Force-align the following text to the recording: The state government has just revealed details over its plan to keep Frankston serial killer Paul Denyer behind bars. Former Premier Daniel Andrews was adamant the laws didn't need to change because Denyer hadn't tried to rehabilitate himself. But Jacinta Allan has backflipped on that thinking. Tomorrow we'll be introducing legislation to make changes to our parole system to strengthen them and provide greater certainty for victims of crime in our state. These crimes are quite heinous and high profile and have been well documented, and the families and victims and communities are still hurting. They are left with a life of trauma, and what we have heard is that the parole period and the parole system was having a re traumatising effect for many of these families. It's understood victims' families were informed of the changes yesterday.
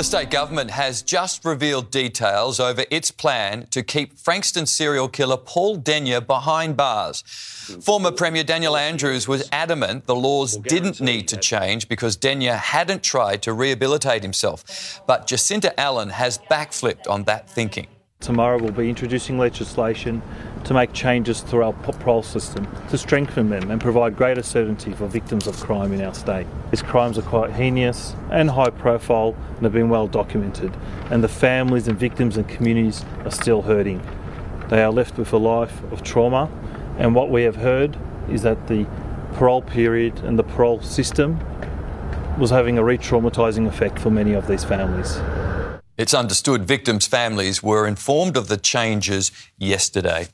The 0.00 0.04
state 0.04 0.30
government 0.30 0.70
has 0.70 1.02
just 1.02 1.44
revealed 1.44 1.90
details 1.90 2.58
over 2.58 2.86
its 2.90 3.10
plan 3.10 3.66
to 3.66 3.82
keep 3.82 4.18
Frankston 4.18 4.64
serial 4.64 5.08
killer 5.08 5.36
Paul 5.36 5.76
Denyer 5.76 6.22
behind 6.22 6.74
bars. 6.74 7.20
Former 7.82 8.10
Premier 8.10 8.42
Daniel 8.42 8.78
Andrews 8.78 9.28
was 9.28 9.46
adamant 9.52 10.06
the 10.06 10.16
laws 10.16 10.56
didn't 10.56 11.02
need 11.02 11.28
to 11.28 11.36
change 11.36 11.86
because 11.86 12.16
Denyer 12.16 12.54
hadn't 12.54 13.02
tried 13.02 13.42
to 13.42 13.52
rehabilitate 13.52 14.22
himself. 14.22 15.02
But 15.06 15.26
Jacinta 15.26 15.78
Allan 15.78 16.08
has 16.08 16.38
backflipped 16.50 17.06
on 17.06 17.24
that 17.24 17.50
thinking. 17.50 17.86
Tomorrow 18.20 18.58
we'll 18.58 18.72
be 18.72 18.90
introducing 18.90 19.38
legislation 19.38 20.20
to 20.64 20.74
make 20.74 20.92
changes 20.92 21.40
to 21.40 21.62
our 21.62 21.72
parole 21.72 22.22
system 22.22 22.68
to 22.90 22.98
strengthen 22.98 23.48
them 23.48 23.70
and 23.70 23.80
provide 23.80 24.14
greater 24.14 24.42
certainty 24.42 24.92
for 24.92 25.06
victims 25.06 25.46
of 25.46 25.56
crime 25.56 25.94
in 25.94 26.02
our 26.02 26.12
state. 26.12 26.46
These 26.70 26.82
crimes 26.82 27.16
are 27.16 27.22
quite 27.22 27.52
heinous 27.52 28.14
and 28.30 28.50
high 28.50 28.68
profile 28.68 29.34
and 29.56 29.62
have 29.62 29.72
been 29.72 29.88
well 29.88 30.06
documented, 30.06 30.76
and 31.10 31.24
the 31.24 31.28
families 31.28 31.88
and 31.88 31.98
victims 31.98 32.36
and 32.36 32.46
communities 32.46 33.06
are 33.24 33.30
still 33.30 33.62
hurting. 33.62 34.02
They 34.68 34.82
are 34.82 34.92
left 34.92 35.16
with 35.16 35.32
a 35.32 35.38
life 35.38 35.82
of 35.90 36.02
trauma, 36.02 36.50
and 36.98 37.14
what 37.14 37.30
we 37.30 37.44
have 37.44 37.56
heard 37.56 37.96
is 38.28 38.42
that 38.42 38.68
the 38.68 38.86
parole 39.32 39.62
period 39.62 40.18
and 40.18 40.38
the 40.38 40.44
parole 40.44 40.82
system 40.82 41.40
was 42.38 42.50
having 42.50 42.76
a 42.76 42.84
re 42.84 42.98
traumatising 42.98 43.66
effect 43.66 43.98
for 43.98 44.10
many 44.10 44.34
of 44.34 44.46
these 44.46 44.62
families. 44.62 45.18
It's 46.00 46.14
understood 46.14 46.64
victims' 46.64 47.06
families 47.06 47.62
were 47.62 47.86
informed 47.86 48.38
of 48.38 48.48
the 48.48 48.56
changes 48.56 49.30
yesterday. 49.58 50.28